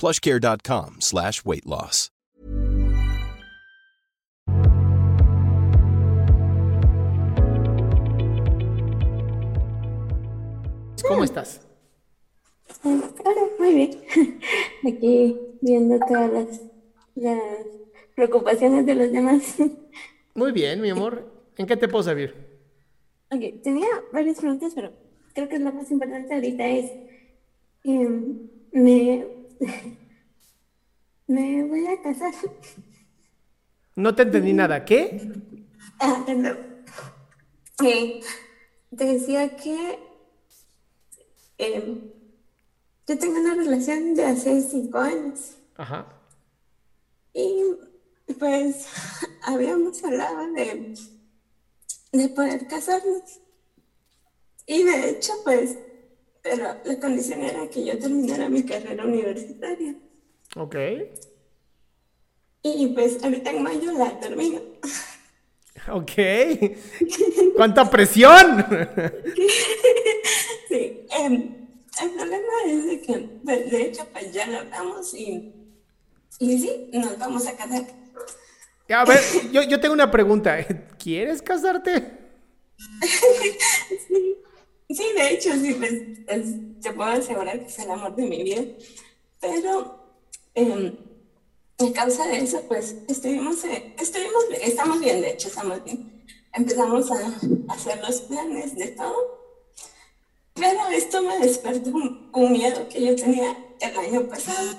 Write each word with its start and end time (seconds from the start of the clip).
plushcare.com 0.00 0.96
slash 1.00 1.44
weight 1.44 1.66
loss. 1.66 2.10
¿Cómo 11.10 11.24
estás? 11.24 11.60
Hola, 12.84 13.10
muy 13.58 13.74
bien. 13.74 13.90
Aquí 14.86 15.36
viendo 15.60 15.98
todas 16.06 16.32
las, 16.32 16.60
las 17.16 17.42
preocupaciones 18.14 18.86
de 18.86 18.94
los 18.94 19.10
demás. 19.10 19.56
Muy 20.34 20.52
bien, 20.52 20.80
mi 20.80 20.90
amor. 20.90 21.28
¿En 21.56 21.66
qué 21.66 21.76
te 21.76 21.88
puedo 21.88 22.04
servir? 22.04 22.32
Ok, 23.32 23.62
tenía 23.62 23.88
varias 24.12 24.38
preguntas, 24.38 24.72
pero 24.74 24.92
creo 25.34 25.48
que 25.48 25.58
la 25.58 25.72
más 25.72 25.90
importante 25.90 26.32
ahorita 26.32 26.66
es, 26.68 26.92
em, 27.82 28.48
me, 28.72 29.26
me 31.26 31.64
voy 31.64 31.86
a 31.86 32.02
casar. 32.02 32.34
No 33.96 34.14
te 34.14 34.22
entendí 34.22 34.52
nada. 34.52 34.84
¿Qué? 34.84 35.32
Ah. 36.00 36.24
Eh, 37.82 38.20
te 38.96 39.04
decía 39.04 39.56
que 39.56 39.98
em, 41.58 42.10
yo 43.06 43.18
tengo 43.18 43.40
una 43.40 43.54
relación 43.54 44.14
de 44.14 44.24
hace 44.24 44.60
cinco 44.62 44.98
años 44.98 45.56
Ajá. 45.76 46.06
y 47.32 47.62
pues 48.38 48.86
habíamos 49.42 50.02
hablado 50.04 50.52
de, 50.52 50.94
de 52.12 52.28
poder 52.28 52.66
casarnos. 52.66 53.40
Y 54.66 54.84
de 54.84 55.10
hecho, 55.10 55.32
pues, 55.42 55.76
pero 56.42 56.76
la 56.84 57.00
condición 57.00 57.42
era 57.42 57.68
que 57.68 57.84
yo 57.84 57.98
terminara 57.98 58.48
mi 58.48 58.62
carrera 58.64 59.04
universitaria. 59.04 59.94
Ok. 60.56 60.76
Y 62.62 62.88
pues 62.88 63.22
ahorita 63.22 63.50
en 63.50 63.62
mayo 63.62 63.92
la 63.92 64.18
termino. 64.20 64.60
Ok. 65.90 66.12
¡Cuánta 67.56 67.88
presión! 67.88 68.66
Sí, 70.68 71.04
em, 71.18 71.66
el 72.00 72.10
problema 72.10 72.52
es 72.64 72.86
de 72.86 73.00
que, 73.00 73.28
pues, 73.44 73.70
de 73.72 73.82
hecho, 73.82 74.06
pues 74.12 74.32
ya 74.32 74.46
lo 74.46 74.58
hablamos 74.58 75.12
y, 75.14 75.52
y 76.38 76.58
sí, 76.60 76.90
nos 76.92 77.18
vamos 77.18 77.44
a 77.48 77.56
casar. 77.56 77.86
A 78.88 79.04
ver, 79.04 79.18
yo, 79.52 79.62
yo 79.62 79.80
tengo 79.80 79.94
una 79.94 80.10
pregunta. 80.10 80.64
¿Quieres 80.98 81.42
casarte? 81.42 82.18
Sí, 84.06 84.36
sí, 84.94 85.04
de 85.16 85.30
hecho, 85.30 85.52
sí, 85.54 85.74
pues, 85.74 85.92
es- 86.28 86.80
te 86.80 86.92
puedo 86.92 87.10
asegurar 87.10 87.60
que 87.60 87.66
es 87.66 87.78
el 87.78 87.90
amor 87.90 88.14
de 88.16 88.24
mi 88.24 88.42
vida. 88.42 88.62
Pero 89.40 90.00
em, 90.54 90.96
a 91.78 91.92
causa 91.92 92.26
de 92.26 92.38
eso, 92.38 92.62
pues 92.68 92.96
estuvimos, 93.08 93.64
eh, 93.64 93.94
estuvimos, 93.98 94.44
estamos 94.62 95.00
bien, 95.00 95.20
de 95.20 95.30
hecho, 95.30 95.48
estamos 95.48 95.82
bien. 95.84 96.24
Empezamos 96.52 97.10
a, 97.10 97.40
hacer 97.68 98.00
los 98.02 98.22
planes 98.22 98.74
de 98.76 98.88
todo. 98.88 99.40
Pero 100.54 100.88
esto 100.88 101.22
me 101.22 101.38
despertó 101.38 101.90
un, 101.90 102.30
un 102.34 102.52
miedo 102.52 102.88
que 102.88 103.04
yo 103.04 103.14
tenía 103.16 103.56
el 103.80 103.96
año 103.96 104.28
pasado. 104.28 104.78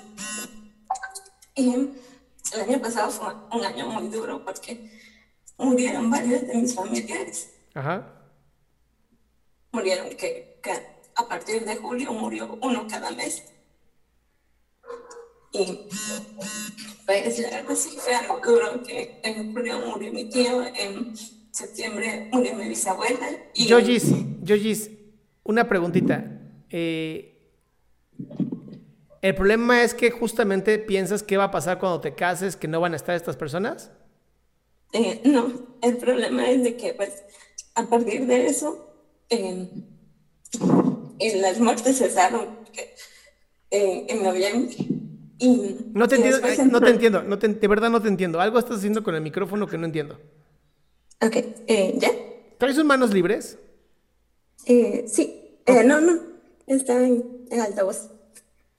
Y 1.54 1.70
el 2.54 2.60
año 2.60 2.80
pasado 2.80 3.10
fue 3.10 3.34
un 3.52 3.64
año 3.64 3.86
muy 3.88 4.08
duro 4.08 4.44
porque 4.44 4.90
murieron 5.58 6.10
varios 6.10 6.46
de 6.46 6.54
mis 6.54 6.74
familiares 6.74 7.50
Ajá. 7.74 8.21
Murieron 9.72 10.10
que, 10.10 10.58
que 10.62 10.72
a 11.14 11.28
partir 11.28 11.64
de 11.64 11.76
julio 11.76 12.12
murió 12.12 12.58
uno 12.62 12.86
cada 12.88 13.10
mes. 13.10 13.44
Y 15.52 15.88
pues 17.04 17.38
la 17.40 17.50
verdad 17.50 17.74
sí 17.74 17.96
fue 17.98 18.14
algo 18.14 18.40
duro 18.40 18.82
que 18.82 19.20
en 19.22 19.52
julio 19.52 19.80
murió 19.86 20.12
mi 20.12 20.28
tío, 20.30 20.64
en 20.74 21.14
septiembre 21.50 22.28
murió 22.32 22.54
mi 22.54 22.68
bisabuela. 22.68 23.28
Y 23.54 23.66
Yogis, 23.66 24.12
Yogis, 24.42 24.90
una 25.44 25.68
preguntita. 25.68 26.24
Eh, 26.70 27.28
¿El 29.20 29.34
problema 29.34 29.82
es 29.82 29.94
que 29.94 30.10
justamente 30.10 30.78
piensas 30.78 31.22
qué 31.22 31.36
va 31.36 31.44
a 31.44 31.50
pasar 31.50 31.78
cuando 31.78 32.00
te 32.00 32.14
cases, 32.14 32.56
que 32.56 32.66
no 32.66 32.80
van 32.80 32.94
a 32.94 32.96
estar 32.96 33.14
estas 33.14 33.36
personas? 33.36 33.90
eh, 34.94 35.22
no, 35.24 35.50
el 35.80 35.96
problema 35.96 36.50
es 36.50 36.62
de 36.64 36.76
que 36.76 36.92
pues 36.92 37.24
a 37.74 37.84
partir 37.84 38.26
de 38.26 38.46
eso 38.46 38.91
eh, 41.18 41.40
las 41.40 41.58
muertes 41.60 41.98
cesaron 41.98 42.58
eh, 43.70 44.06
en 44.08 44.22
noviembre. 44.22 44.74
Y, 45.38 45.76
No 45.94 46.06
te 46.08 46.16
y 46.16 46.16
entiendo, 46.16 46.46
eh, 46.46 46.64
no 46.68 46.82
te 46.82 46.90
entiendo, 46.90 47.22
no 47.22 47.38
te- 47.38 47.48
de 47.48 47.68
verdad 47.68 47.90
no 47.90 48.00
te 48.02 48.08
entiendo. 48.08 48.40
Algo 48.40 48.58
estás 48.58 48.78
haciendo 48.78 49.02
con 49.02 49.14
el 49.14 49.20
micrófono 49.22 49.68
que 49.68 49.78
no 49.78 49.86
entiendo. 49.86 50.18
Ok, 51.22 51.36
eh, 51.68 51.94
¿ya? 51.98 52.10
¿Traes 52.58 52.76
sus 52.76 52.84
manos 52.84 53.12
libres? 53.12 53.58
Eh, 54.66 55.04
sí, 55.08 55.58
eh, 55.66 55.84
no, 55.84 56.00
no, 56.00 56.20
está 56.66 57.04
en, 57.04 57.46
en 57.50 57.60
altavoz. 57.60 58.10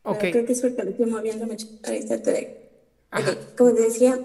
Pero 0.08 0.20
Ok. 0.20 0.24
creo 0.32 0.46
que 0.46 0.54
es 0.54 0.62
porque 0.62 0.84
lo 0.84 0.92
estoy 0.92 1.08
moviendo 1.08 1.46
mucho. 1.48 1.68
Ahorita 1.86 2.22
te 2.24 2.72
Ajá. 3.12 3.32
Ok, 3.32 3.56
como 3.58 3.74
te 3.74 3.82
decía, 3.84 4.20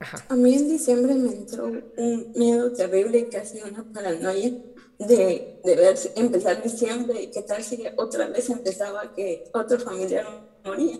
Ajá. 0.00 0.24
a 0.28 0.36
mí 0.36 0.54
en 0.54 0.68
diciembre 0.68 1.14
me 1.14 1.30
entró 1.32 1.66
un 1.96 2.32
miedo 2.36 2.72
terrible 2.72 3.28
casi 3.30 3.62
una 3.62 3.84
paranoia 3.92 4.52
de, 4.98 5.60
de 5.64 5.76
ver 5.76 5.96
empezar 6.16 6.62
diciembre 6.62 7.22
y 7.22 7.30
qué 7.30 7.42
tal 7.42 7.62
si 7.62 7.84
otra 7.96 8.26
vez 8.26 8.50
empezaba 8.50 9.14
que 9.14 9.44
otro 9.52 9.78
familiar 9.78 10.26
moría. 10.64 10.98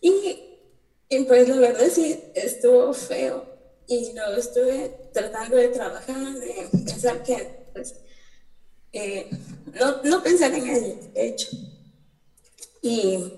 Y, 0.00 0.58
y 1.08 1.24
pues 1.24 1.48
la 1.48 1.56
verdad 1.56 1.86
sí, 1.90 2.20
estuvo 2.34 2.92
feo 2.92 3.46
y 3.86 4.12
lo 4.12 4.36
estuve 4.36 5.10
tratando 5.12 5.56
de 5.56 5.68
trabajar, 5.68 6.34
de 6.34 6.68
pensar 6.72 7.22
que, 7.22 7.68
pues, 7.72 7.94
eh, 8.92 9.28
no, 9.80 10.02
no 10.02 10.22
pensar 10.22 10.52
en 10.54 10.64
de 10.64 11.10
hecho. 11.14 11.48
Y, 12.82 13.32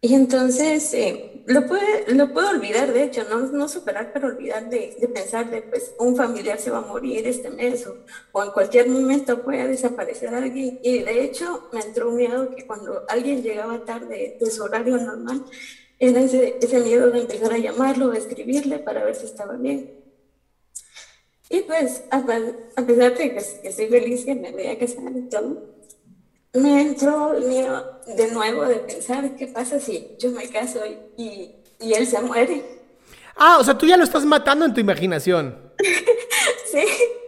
y 0.00 0.14
entonces 0.14 0.94
eh, 0.94 1.37
lo, 1.48 1.66
puede, 1.66 2.14
lo 2.14 2.30
puedo 2.30 2.50
olvidar, 2.50 2.92
de 2.92 3.04
hecho, 3.04 3.24
no, 3.24 3.38
no 3.40 3.68
superar, 3.68 4.12
pero 4.12 4.28
olvidar 4.28 4.68
de, 4.68 4.96
de 5.00 5.08
pensar 5.08 5.50
de, 5.50 5.62
pues, 5.62 5.94
un 5.98 6.14
familiar 6.14 6.58
se 6.58 6.70
va 6.70 6.78
a 6.78 6.82
morir 6.82 7.26
este 7.26 7.48
mes 7.48 7.86
o, 7.86 8.04
o 8.32 8.44
en 8.44 8.50
cualquier 8.50 8.88
momento 8.88 9.42
puede 9.42 9.66
desaparecer 9.66 10.34
alguien. 10.34 10.78
Y 10.82 10.98
de 10.98 11.24
hecho 11.24 11.70
me 11.72 11.80
entró 11.80 12.10
un 12.10 12.16
miedo 12.16 12.54
que 12.54 12.66
cuando 12.66 13.02
alguien 13.08 13.42
llegaba 13.42 13.82
tarde 13.84 14.36
de 14.38 14.50
su 14.50 14.62
horario 14.62 14.98
normal, 14.98 15.42
era 15.98 16.20
ese, 16.20 16.58
ese 16.60 16.80
miedo 16.80 17.10
de 17.10 17.20
empezar 17.20 17.52
a 17.52 17.58
llamarlo, 17.58 18.08
de 18.10 18.18
escribirle 18.18 18.78
para 18.78 19.04
ver 19.04 19.16
si 19.16 19.24
estaba 19.24 19.54
bien. 19.54 19.90
Y 21.48 21.62
pues, 21.62 22.04
a, 22.10 22.18
a 22.18 22.86
pesar 22.86 23.16
de 23.16 23.34
que, 23.34 23.42
que 23.62 23.68
estoy 23.68 23.86
feliz 23.86 24.26
que 24.26 24.34
me 24.34 24.52
voy 24.52 24.66
a 24.66 24.78
casar 24.78 25.12
y 25.16 25.28
todo, 25.30 25.77
me 26.54 26.82
entró 26.82 27.34
el 27.34 27.44
miedo 27.44 28.00
de 28.06 28.30
nuevo 28.32 28.64
de 28.64 28.76
pensar 28.76 29.36
qué 29.36 29.46
pasa 29.46 29.78
si 29.80 30.16
yo 30.18 30.30
me 30.30 30.48
caso 30.48 30.80
y, 31.16 31.52
y 31.80 31.92
él 31.92 32.06
se 32.06 32.20
muere. 32.20 32.64
Ah, 33.36 33.58
o 33.60 33.64
sea, 33.64 33.78
tú 33.78 33.86
ya 33.86 33.96
lo 33.96 34.04
estás 34.04 34.24
matando 34.24 34.64
en 34.64 34.74
tu 34.74 34.80
imaginación. 34.80 35.56
sí, 36.72 36.84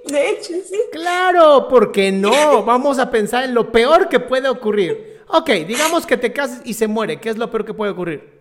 de 0.06 0.30
hecho, 0.30 0.52
sí. 0.68 0.80
Claro, 0.90 1.68
porque 1.68 2.10
no. 2.10 2.64
Vamos 2.64 2.98
a 2.98 3.10
pensar 3.10 3.44
en 3.44 3.54
lo 3.54 3.70
peor 3.70 4.08
que 4.08 4.18
puede 4.18 4.48
ocurrir. 4.48 5.22
Ok, 5.28 5.50
digamos 5.68 6.06
que 6.06 6.16
te 6.16 6.32
cases 6.32 6.62
y 6.64 6.74
se 6.74 6.88
muere. 6.88 7.20
¿Qué 7.20 7.28
es 7.28 7.38
lo 7.38 7.50
peor 7.50 7.64
que 7.64 7.74
puede 7.74 7.92
ocurrir? 7.92 8.40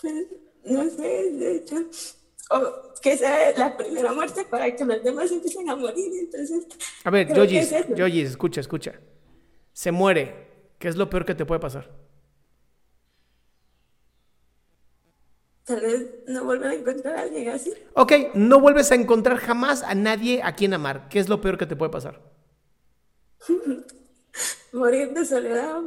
Pues, 0.00 0.14
no 0.64 0.84
sé, 0.90 1.30
de 1.32 1.56
hecho. 1.56 1.76
O 2.50 2.92
que 3.00 3.16
sea 3.16 3.52
la 3.56 3.76
primera 3.76 4.12
muerte 4.12 4.44
para 4.44 4.74
que 4.74 4.84
los 4.84 5.02
demás 5.02 5.30
empiecen 5.30 5.68
a 5.70 5.76
morir. 5.76 6.12
Entonces. 6.20 6.66
A 7.04 7.10
ver, 7.10 7.28
Yogis, 7.34 8.30
escucha, 8.30 8.60
escucha. 8.60 9.00
Se 9.72 9.92
muere. 9.92 10.44
¿Qué 10.78 10.88
es 10.88 10.96
lo 10.96 11.08
peor 11.08 11.24
que 11.24 11.34
te 11.34 11.46
puede 11.46 11.60
pasar? 11.60 11.90
Tal 15.64 15.80
vez 15.80 16.06
no 16.26 16.44
vuelva 16.44 16.68
a 16.68 16.74
encontrar 16.74 17.16
a 17.16 17.22
alguien 17.22 17.48
así. 17.48 17.72
Ok, 17.94 18.12
no 18.34 18.60
vuelves 18.60 18.92
a 18.92 18.96
encontrar 18.96 19.38
jamás 19.38 19.82
a 19.82 19.94
nadie 19.94 20.42
a 20.42 20.54
quien 20.54 20.74
amar. 20.74 21.08
¿Qué 21.08 21.18
es 21.18 21.30
lo 21.30 21.40
peor 21.40 21.56
que 21.56 21.64
te 21.64 21.74
puede 21.74 21.90
pasar? 21.90 22.20
Morir 24.72 25.14
de 25.14 25.24
soledad 25.24 25.78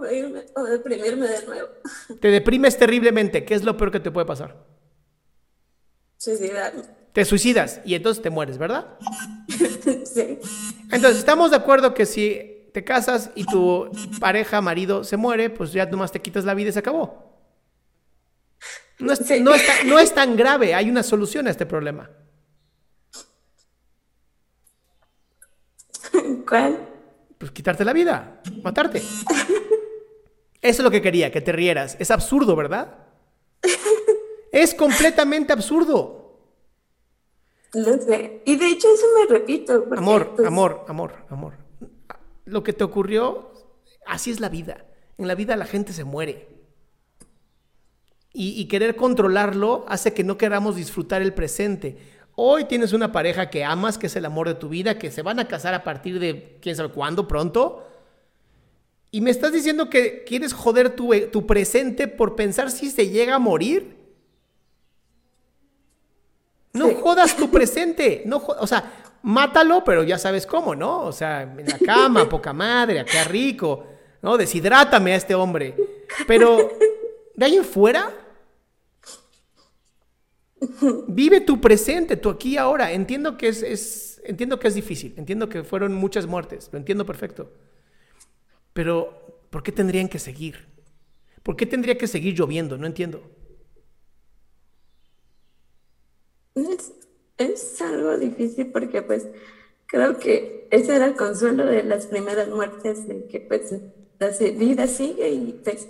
o 0.56 0.64
deprimirme 0.64 1.28
de 1.28 1.46
nuevo. 1.46 1.68
Te 2.20 2.30
deprimes 2.30 2.78
terriblemente. 2.78 3.46
¿Qué 3.46 3.54
es 3.54 3.64
lo 3.64 3.78
peor 3.78 3.92
que 3.92 4.00
te 4.00 4.10
puede 4.10 4.26
pasar? 4.26 4.56
Te 7.14 7.26
suicidas 7.26 7.82
y 7.86 7.96
entonces 7.96 8.22
te 8.22 8.30
mueres, 8.30 8.58
¿verdad? 8.58 8.98
sí. 9.48 10.40
Entonces, 10.92 11.18
estamos 11.18 11.52
de 11.52 11.58
acuerdo 11.58 11.94
que 11.94 12.06
si 12.06 12.70
te 12.74 12.84
casas 12.84 13.32
y 13.34 13.46
tu 13.46 13.90
pareja, 14.20 14.62
marido, 14.62 15.04
se 15.04 15.18
muere, 15.18 15.50
pues 15.50 15.74
ya 15.74 15.86
nomás 15.88 16.12
te 16.12 16.22
quitas 16.22 16.46
la 16.46 16.54
vida 16.54 16.70
y 16.70 16.74
se 16.74 16.80
acabó. 16.80 17.28
No 19.00 19.14
es, 20.00 20.14
tan 20.14 20.36
grave, 20.36 20.74
hay 20.74 20.90
una 20.90 21.04
solución 21.04 21.48
a 21.48 21.52
este 21.52 21.66
problema. 21.66 22.10
¿Cuál? 26.48 26.88
Pues 27.38 27.52
quitarte 27.52 27.86
la 27.86 27.94
vida, 27.94 28.42
matarte. 28.64 29.00
Eso 29.00 29.22
es 30.62 30.80
lo 30.80 30.90
que 30.90 31.02
quería, 31.02 31.32
que 31.32 31.42
te 31.42 31.52
rieras. 31.52 31.96
Es 32.00 32.10
absurdo, 32.12 32.56
¿verdad? 32.56 32.96
Es 34.50 34.74
completamente 34.74 35.54
absurdo. 35.54 36.17
Lo 37.74 37.98
sé. 37.98 38.42
Y 38.46 38.56
de 38.56 38.68
hecho 38.68 38.88
eso 38.94 39.06
me 39.20 39.38
repito. 39.38 39.86
amor, 39.96 40.34
pues, 40.36 40.48
amor, 40.48 40.86
amor, 40.88 41.14
amor. 41.30 41.54
Lo 42.46 42.64
que 42.64 42.74
te 42.74 42.84
ocurrió, 42.84 43.52
así 44.06 44.32
es 44.32 44.40
la 44.40 44.50
vida. 44.50 44.86
En 45.18 45.28
la 45.28 45.36
vida 45.36 45.56
la 45.56 45.66
gente 45.66 45.94
se 45.94 46.04
muere 46.04 46.58
y, 48.40 48.66
querer 48.66 48.96
controlarlo 48.96 49.84
hace 49.88 50.14
que 50.14 50.24
no 50.24 50.38
queramos 50.38 50.76
disfrutar 50.76 51.24
el 51.24 51.34
presente. 51.34 51.98
Hoy 52.36 52.66
tienes 52.66 52.94
una 52.94 53.12
pareja 53.12 53.50
que 53.50 53.64
amas, 53.64 53.98
que 53.98 54.06
es 54.06 54.16
el 54.16 54.26
amor 54.26 54.48
de 54.48 54.54
tu 54.54 54.70
vida, 54.70 55.00
que 55.00 55.10
se 55.10 55.24
van 55.24 55.40
a 55.40 55.48
casar 55.48 55.74
a 55.74 55.84
partir 55.84 56.20
de 56.20 56.60
quién 56.62 56.76
sabe 56.76 56.90
cuándo, 56.90 57.28
pronto. 57.28 57.84
Y 59.10 59.22
me 59.22 59.32
estás 59.32 59.54
diciendo 59.54 59.90
que 59.90 60.24
quieres 60.24 60.54
joder 60.54 60.96
tu, 60.96 61.12
tu 61.32 61.48
presente 61.48 62.08
por 62.08 62.36
pensar 62.36 62.70
si 62.70 62.92
se 62.92 63.10
llega 63.10 63.34
a 63.34 63.40
morir. 63.40 63.97
No 66.78 66.96
jodas 66.96 67.36
tu 67.36 67.50
presente. 67.52 68.24
No 68.26 68.38
o 68.38 68.68
sea, 68.68 68.92
mátalo, 69.24 69.84
pero 69.84 70.04
ya 70.04 70.18
sabes 70.18 70.46
cómo, 70.46 70.76
¿no? 70.76 71.02
O 71.02 71.12
sea, 71.12 71.42
en 71.42 71.66
la 71.66 71.80
cama, 71.80 72.28
poca 72.30 72.54
madre, 72.54 73.00
acá 73.00 73.24
rico. 73.24 73.86
¿No? 74.22 74.38
Deshidrátame 74.38 75.14
a 75.14 75.16
este 75.16 75.36
hombre. 75.36 75.76
Pero 76.26 76.72
de 77.36 77.46
ahí 77.46 77.56
en 77.56 77.66
fuera, 77.66 78.12
Vive 81.08 81.42
tu 81.42 81.62
presente, 81.62 82.18
tu 82.18 82.30
aquí 82.30 82.54
y 82.54 82.58
ahora. 82.58 82.92
Entiendo 82.92 83.38
que 83.38 83.48
es, 83.50 84.22
entiendo 84.26 84.60
que 84.60 84.68
es 84.68 84.76
difícil, 84.76 85.14
entiendo 85.18 85.50
que 85.50 85.64
fueron 85.64 85.94
muchas 85.94 86.26
muertes, 86.26 86.70
lo 86.72 86.80
entiendo 86.80 87.06
perfecto. 87.06 87.54
Pero, 88.74 89.46
¿por 89.50 89.64
qué 89.64 89.72
tendrían 89.72 90.08
que 90.08 90.20
seguir? 90.20 90.68
¿Por 91.44 91.56
qué 91.56 91.66
tendría 91.66 91.98
que 91.98 92.08
seguir 92.08 92.34
lloviendo? 92.34 92.78
No 92.78 92.88
entiendo. 92.88 93.24
Es, 96.58 96.92
es 97.38 97.82
algo 97.82 98.18
difícil 98.18 98.72
porque 98.72 99.02
pues 99.02 99.28
creo 99.88 100.18
que 100.18 100.68
ese 100.72 100.96
era 100.96 101.06
el 101.06 101.16
consuelo 101.16 101.66
de 101.66 101.84
las 101.84 102.08
primeras 102.08 102.50
muertes, 102.50 103.08
de 103.08 103.26
que 103.28 103.40
pues 103.40 103.74
la 104.20 104.30
vida 104.30 104.88
sigue 104.88 105.30
y 105.30 105.62
pues 105.64 105.88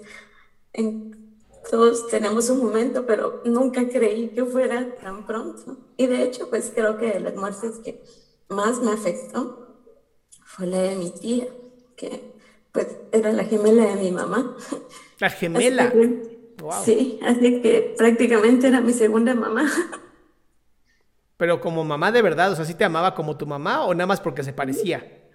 en, 0.73 1.17
todos 1.69 2.07
tenemos 2.07 2.49
un 2.49 2.59
momento, 2.59 3.05
pero 3.05 3.41
nunca 3.45 3.87
creí 3.87 4.29
que 4.29 4.45
fuera 4.45 4.95
tan 4.95 5.25
pronto. 5.25 5.77
Y 5.97 6.07
de 6.07 6.23
hecho, 6.23 6.49
pues 6.49 6.71
creo 6.73 6.97
que 6.97 7.19
las 7.19 7.35
muertes 7.35 7.79
que 7.83 8.03
más 8.49 8.79
me 8.79 8.91
afectó 8.91 9.67
fue 10.45 10.67
la 10.67 10.81
de 10.81 10.95
mi 10.95 11.09
tía, 11.11 11.47
que 11.95 12.33
pues 12.71 12.87
era 13.11 13.33
la 13.33 13.43
gemela 13.43 13.85
de 13.85 13.95
mi 13.95 14.11
mamá. 14.11 14.55
La 15.19 15.29
gemela. 15.31 15.93
Sí, 16.83 17.19
así 17.21 17.61
que 17.61 17.93
prácticamente 17.97 18.67
era 18.67 18.81
mi 18.81 18.93
segunda 18.93 19.33
mamá. 19.33 19.69
Pero 21.37 21.61
como 21.61 21.83
mamá 21.83 22.11
de 22.11 22.21
verdad, 22.23 22.51
o 22.51 22.55
sea, 22.55 22.65
¿sí 22.65 22.73
te 22.73 22.83
amaba 22.83 23.13
como 23.13 23.37
tu 23.37 23.45
mamá 23.45 23.85
o 23.85 23.93
nada 23.93 24.07
más 24.07 24.19
porque 24.19 24.43
se 24.43 24.53
parecía? 24.53 25.27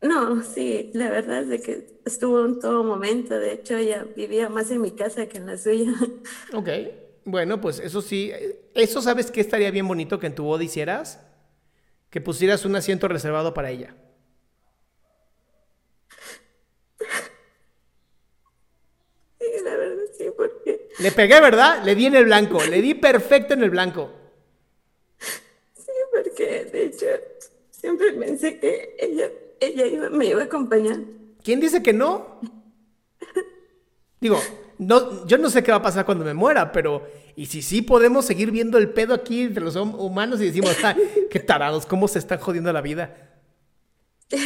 No, 0.00 0.42
sí, 0.42 0.90
la 0.94 1.10
verdad 1.10 1.42
es 1.42 1.48
de 1.48 1.60
que 1.60 2.00
estuvo 2.06 2.44
en 2.46 2.58
todo 2.58 2.82
momento. 2.82 3.38
De 3.38 3.52
hecho, 3.52 3.76
ella 3.76 4.06
vivía 4.16 4.48
más 4.48 4.70
en 4.70 4.80
mi 4.80 4.92
casa 4.92 5.26
que 5.26 5.36
en 5.38 5.46
la 5.46 5.58
suya. 5.58 5.92
Ok, 6.54 6.68
bueno, 7.26 7.60
pues 7.60 7.78
eso 7.78 8.00
sí. 8.00 8.32
¿Eso 8.74 9.02
sabes 9.02 9.30
que 9.30 9.42
estaría 9.42 9.70
bien 9.70 9.86
bonito 9.86 10.18
que 10.18 10.26
en 10.26 10.34
tu 10.34 10.44
boda 10.44 10.64
hicieras? 10.64 11.20
Que 12.08 12.22
pusieras 12.22 12.64
un 12.64 12.74
asiento 12.74 13.08
reservado 13.08 13.52
para 13.52 13.70
ella. 13.70 13.94
Sí, 19.38 19.46
la 19.62 19.76
verdad 19.76 20.04
sí, 20.16 20.24
porque... 20.34 20.88
Le 20.98 21.12
pegué, 21.12 21.40
¿verdad? 21.40 21.84
Le 21.84 21.94
di 21.94 22.06
en 22.06 22.16
el 22.16 22.24
blanco, 22.24 22.64
le 22.64 22.80
di 22.80 22.94
perfecto 22.94 23.52
en 23.52 23.62
el 23.62 23.70
blanco. 23.70 24.19
Porque 26.22 26.64
de 26.64 26.84
hecho 26.84 27.06
siempre 27.70 28.12
pensé 28.12 28.58
que 28.58 28.96
ella 28.98 29.30
ella 29.60 30.10
me 30.10 30.26
iba 30.26 30.42
a 30.42 30.44
acompañar. 30.44 30.98
¿Quién 31.42 31.60
dice 31.60 31.82
que 31.82 31.92
no? 31.92 32.40
Digo, 34.20 34.38
no, 34.78 35.26
yo 35.26 35.38
no 35.38 35.48
sé 35.48 35.62
qué 35.62 35.70
va 35.70 35.78
a 35.78 35.82
pasar 35.82 36.04
cuando 36.04 36.24
me 36.24 36.34
muera, 36.34 36.72
pero 36.72 37.06
y 37.36 37.46
si 37.46 37.62
sí 37.62 37.80
podemos 37.82 38.26
seguir 38.26 38.50
viendo 38.50 38.76
el 38.76 38.90
pedo 38.90 39.14
aquí 39.14 39.42
entre 39.42 39.64
los 39.64 39.76
humanos 39.76 40.40
y 40.40 40.46
decimos, 40.46 40.76
ah, 40.82 40.94
qué 41.30 41.40
tarados, 41.40 41.86
cómo 41.86 42.08
se 42.08 42.18
están 42.18 42.38
jodiendo 42.38 42.72
la 42.72 42.82
vida. 42.82 43.30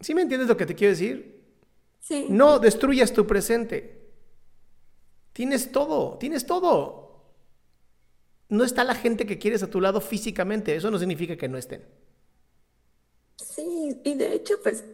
¿Sí 0.00 0.14
me 0.14 0.22
entiendes 0.22 0.48
lo 0.48 0.56
que 0.56 0.66
te 0.66 0.74
quiero 0.74 0.92
decir? 0.92 1.42
Sí. 2.00 2.26
No 2.28 2.58
destruyas 2.58 3.12
tu 3.12 3.26
presente. 3.26 4.02
Tienes 5.32 5.70
todo, 5.72 6.18
tienes 6.18 6.46
todo. 6.46 7.11
No 8.52 8.64
está 8.64 8.84
la 8.84 8.94
gente 8.94 9.24
que 9.24 9.38
quieres 9.38 9.62
a 9.62 9.70
tu 9.70 9.80
lado 9.80 10.02
físicamente, 10.02 10.76
eso 10.76 10.90
no 10.90 10.98
significa 10.98 11.38
que 11.38 11.48
no 11.48 11.56
estén. 11.56 11.80
Sí, 13.38 13.98
y 14.04 14.14
de 14.14 14.34
hecho, 14.34 14.56
pues, 14.62 14.84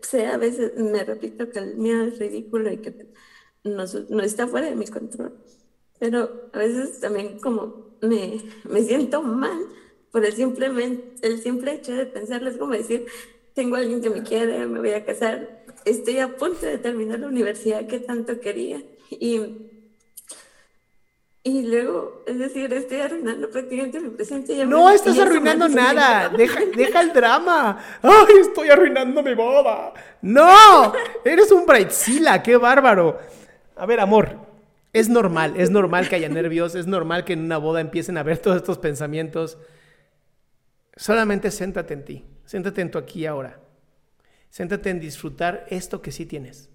sé, 0.00 0.26
a 0.26 0.38
veces 0.38 0.72
me 0.78 1.04
repito 1.04 1.50
que 1.50 1.58
el 1.58 1.76
miedo 1.76 2.04
es 2.04 2.18
ridículo 2.18 2.72
y 2.72 2.78
que 2.78 3.06
no, 3.64 3.84
está 4.22 4.48
fuera 4.48 4.70
de 4.70 4.76
mi 4.76 4.86
control. 4.86 5.34
Pero 5.98 6.48
a 6.54 6.58
veces 6.58 6.98
también 6.98 7.38
como 7.38 7.98
me, 8.00 8.40
me 8.64 8.82
siento 8.82 9.22
mal 9.22 9.58
por 10.10 10.24
el, 10.24 10.32
simplemente, 10.32 11.26
el 11.26 11.42
simple 11.42 11.74
hecho 11.74 11.92
de 11.92 12.06
pensarles 12.06 12.56
como 12.56 12.72
decir, 12.72 13.04
tengo 13.52 13.76
alguien 13.76 14.00
que 14.00 14.08
me 14.08 14.22
quiere, 14.22 14.66
me 14.66 14.78
voy 14.78 14.92
a 14.92 15.04
casar, 15.04 15.66
estoy 15.84 16.18
a 16.20 16.34
punto 16.38 16.64
de 16.64 16.78
terminar 16.78 17.20
la 17.20 17.28
universidad 17.28 17.86
que 17.86 18.00
tanto 18.00 18.40
quería. 18.40 18.82
Y 19.10 19.40
y 21.46 21.62
luego, 21.62 22.24
es 22.26 22.40
decir, 22.40 22.72
estoy 22.72 22.98
arruinando 22.98 23.48
prácticamente 23.48 24.00
mi 24.00 24.08
presente. 24.08 24.66
no 24.66 24.90
estás 24.90 25.16
arruinando 25.16 25.68
nada. 25.68 26.28
Deja, 26.36 26.58
deja 26.76 27.00
el 27.02 27.12
drama. 27.12 27.78
¡Ay, 28.02 28.34
estoy 28.40 28.68
arruinando 28.68 29.22
mi 29.22 29.32
boda! 29.32 29.92
¡No! 30.22 30.92
Eres 31.24 31.52
un 31.52 31.64
Brightzilla, 31.64 32.42
qué 32.42 32.56
bárbaro. 32.56 33.20
A 33.76 33.86
ver, 33.86 34.00
amor. 34.00 34.40
Es 34.92 35.08
normal, 35.08 35.54
es 35.56 35.70
normal 35.70 36.08
que 36.08 36.16
haya 36.16 36.28
nervios, 36.28 36.74
es 36.74 36.88
normal 36.88 37.24
que 37.24 37.34
en 37.34 37.44
una 37.44 37.58
boda 37.58 37.80
empiecen 37.80 38.18
a 38.18 38.24
ver 38.24 38.38
todos 38.38 38.56
estos 38.56 38.78
pensamientos. 38.78 39.56
Solamente 40.96 41.52
siéntate 41.52 41.94
en 41.94 42.04
ti, 42.04 42.24
siéntate 42.44 42.80
en 42.80 42.90
tu 42.90 42.98
aquí 42.98 43.20
y 43.20 43.26
ahora. 43.26 43.60
Siéntate 44.50 44.90
en 44.90 44.98
disfrutar 44.98 45.64
esto 45.70 46.02
que 46.02 46.10
sí 46.10 46.26
tienes. 46.26 46.70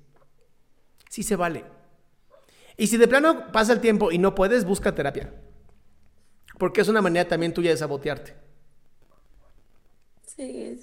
Sí 1.09 1.23
se 1.23 1.35
vale. 1.35 1.65
Y 2.77 2.87
si 2.87 2.97
de 2.97 3.07
plano 3.07 3.51
pasa 3.51 3.73
el 3.73 3.79
tiempo 3.81 4.11
y 4.11 4.17
no 4.17 4.33
puedes, 4.35 4.65
busca 4.65 4.93
terapia. 4.95 5.33
Porque 6.57 6.81
es 6.81 6.87
una 6.87 7.01
manera 7.01 7.27
también 7.27 7.53
tuya 7.53 7.71
de 7.71 7.77
sabotearte. 7.77 8.35
Sí, 10.25 10.77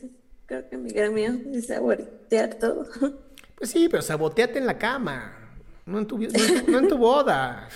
Creo 0.47 0.67
que 0.69 0.79
mi 0.79 0.91
gremio 0.91 1.39
es 1.53 1.67
sabotear 1.67 2.55
todo. 2.55 2.87
Pues 3.55 3.71
sí, 3.71 3.89
pero 3.91 4.03
saboteate 4.03 4.59
en 4.59 4.67
la 4.67 4.79
cama, 4.79 5.37
no 5.85 5.99
en 5.99 6.07
tu, 6.07 6.17
no 6.19 6.25
en 6.25 6.65
tu, 6.65 6.71
no 6.71 6.79
en 6.79 6.89
tu 6.89 6.97
boda. 6.99 7.69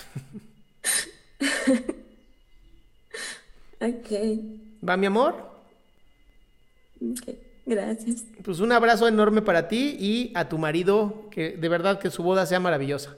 ok. 3.79 4.11
¿Va, 4.87 4.97
mi 4.97 5.05
amor? 5.05 5.35
Ok, 7.01 7.35
gracias. 7.65 8.25
Pues 8.43 8.59
un 8.59 8.71
abrazo 8.71 9.07
enorme 9.07 9.41
para 9.41 9.67
ti 9.67 9.95
y 9.99 10.31
a 10.35 10.49
tu 10.49 10.57
marido, 10.57 11.29
que 11.29 11.51
de 11.51 11.69
verdad 11.69 11.99
que 11.99 12.09
su 12.09 12.23
boda 12.23 12.45
sea 12.45 12.59
maravillosa. 12.59 13.17